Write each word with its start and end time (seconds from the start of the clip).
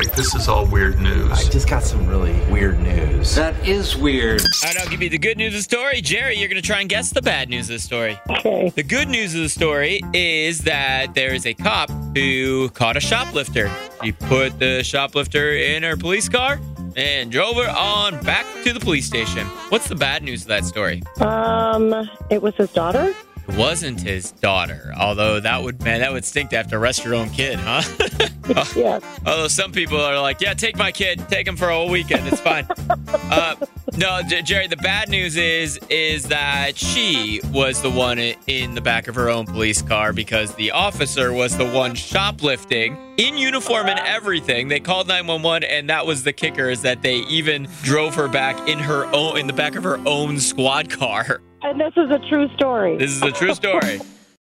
Okay, 0.00 0.16
this 0.16 0.34
is 0.34 0.48
all 0.48 0.64
weird 0.64 0.98
news. 0.98 1.30
I 1.30 1.50
just 1.50 1.68
got 1.68 1.82
some 1.82 2.06
really 2.06 2.32
weird 2.50 2.80
news. 2.80 3.34
That 3.34 3.54
is 3.68 3.98
weird. 3.98 4.40
All 4.40 4.46
right, 4.64 4.78
I'll 4.78 4.88
give 4.88 5.02
you 5.02 5.10
the 5.10 5.18
good 5.18 5.36
news 5.36 5.52
of 5.52 5.58
the 5.58 5.62
story. 5.62 6.00
Jerry, 6.00 6.38
you're 6.38 6.48
going 6.48 6.60
to 6.60 6.66
try 6.66 6.80
and 6.80 6.88
guess 6.88 7.10
the 7.10 7.20
bad 7.20 7.50
news 7.50 7.68
of 7.68 7.74
the 7.74 7.80
story. 7.80 8.18
Okay. 8.30 8.72
The 8.74 8.82
good 8.82 9.08
news 9.08 9.34
of 9.34 9.42
the 9.42 9.50
story 9.50 10.00
is 10.14 10.60
that 10.60 11.14
there 11.14 11.34
is 11.34 11.44
a 11.44 11.52
cop 11.52 11.90
who 12.14 12.70
caught 12.70 12.96
a 12.96 13.00
shoplifter. 13.00 13.70
He 14.02 14.12
put 14.12 14.58
the 14.58 14.82
shoplifter 14.82 15.54
in 15.54 15.82
her 15.82 15.98
police 15.98 16.30
car 16.30 16.58
and 16.96 17.30
drove 17.30 17.56
her 17.56 17.68
on 17.68 18.24
back 18.24 18.46
to 18.64 18.72
the 18.72 18.80
police 18.80 19.06
station. 19.06 19.46
What's 19.68 19.88
the 19.88 19.96
bad 19.96 20.22
news 20.22 20.42
of 20.42 20.48
that 20.48 20.64
story? 20.64 21.02
Um, 21.20 22.08
it 22.30 22.40
was 22.40 22.54
his 22.54 22.72
daughter. 22.72 23.14
Wasn't 23.56 24.00
his 24.00 24.32
daughter, 24.32 24.92
although 24.98 25.40
that 25.40 25.62
would 25.62 25.82
man 25.82 26.00
that 26.00 26.12
would 26.12 26.24
stink 26.24 26.50
to 26.50 26.56
have 26.56 26.68
to 26.68 26.76
arrest 26.76 27.04
your 27.04 27.14
own 27.14 27.30
kid, 27.30 27.58
huh? 27.58 27.82
Yes. 28.54 29.02
Although 29.26 29.48
some 29.48 29.72
people 29.72 30.00
are 30.00 30.20
like, 30.20 30.40
yeah, 30.40 30.54
take 30.54 30.76
my 30.76 30.92
kid, 30.92 31.22
take 31.28 31.46
him 31.46 31.56
for 31.56 31.68
a 31.68 31.74
whole 31.74 31.90
weekend, 31.90 32.26
it's 32.26 32.40
fine. 32.40 32.66
uh, 33.30 33.54
no, 33.96 34.22
Jerry, 34.22 34.66
the 34.66 34.76
bad 34.76 35.08
news 35.08 35.36
is 35.36 35.78
is 35.88 36.24
that 36.24 36.76
she 36.76 37.40
was 37.52 37.82
the 37.82 37.90
one 37.90 38.18
in 38.18 38.74
the 38.74 38.80
back 38.80 39.08
of 39.08 39.14
her 39.14 39.28
own 39.28 39.46
police 39.46 39.82
car 39.82 40.12
because 40.12 40.54
the 40.54 40.70
officer 40.70 41.32
was 41.32 41.56
the 41.56 41.68
one 41.70 41.94
shoplifting 41.94 42.96
in 43.18 43.36
uniform 43.36 43.86
and 43.86 44.00
everything. 44.00 44.68
They 44.68 44.80
called 44.80 45.08
911 45.08 45.64
and 45.64 45.90
that 45.90 46.06
was 46.06 46.22
the 46.22 46.32
kicker 46.32 46.70
is 46.70 46.82
that 46.82 47.02
they 47.02 47.16
even 47.16 47.68
drove 47.82 48.14
her 48.14 48.28
back 48.28 48.68
in 48.68 48.78
her 48.78 49.06
own 49.14 49.38
in 49.38 49.46
the 49.46 49.52
back 49.52 49.76
of 49.76 49.82
her 49.84 50.00
own 50.06 50.38
squad 50.38 50.90
car. 50.90 51.40
And 51.70 51.80
this 51.80 51.92
is 51.96 52.10
a 52.10 52.18
true 52.28 52.48
story. 52.56 52.96
This 52.96 53.12
is 53.12 53.22
a 53.22 53.30
true 53.30 53.54
story. 53.54 54.00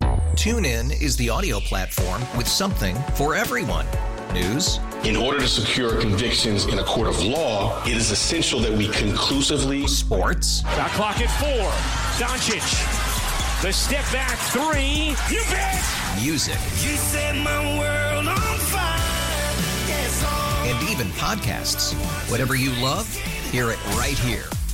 TuneIn 0.38 1.02
is 1.02 1.16
the 1.16 1.28
audio 1.28 1.58
platform 1.58 2.22
with 2.36 2.46
something 2.46 2.94
for 3.16 3.34
everyone. 3.34 3.86
News, 4.32 4.78
In 5.02 5.16
order 5.16 5.40
to 5.40 5.48
secure 5.48 6.00
convictions 6.00 6.66
in 6.66 6.78
a 6.78 6.84
court 6.84 7.08
of 7.08 7.20
law, 7.20 7.82
it 7.84 7.96
is 7.96 8.12
essential 8.12 8.60
that 8.60 8.70
we 8.70 8.86
conclusively 8.90 9.88
sports, 9.88 10.62
Got 10.62 10.92
clock 10.92 11.20
at 11.20 11.28
four. 11.40 11.68
Doncic. 12.24 12.62
The 13.62 13.72
step 13.72 14.04
back 14.12 14.38
three. 14.54 15.16
You 15.28 15.42
bet. 15.50 16.22
music, 16.22 16.54
You 16.84 16.94
set 16.94 17.34
my 17.34 17.78
world 17.80 18.28
on 18.28 18.58
fire. 18.58 19.00
Yes, 19.88 20.24
and 20.68 20.88
even 20.88 21.08
podcasts. 21.14 21.94
Whatever 22.30 22.54
you 22.54 22.70
love, 22.80 23.12
hear 23.50 23.72
it 23.72 23.84
right 23.96 24.16
here 24.18 24.44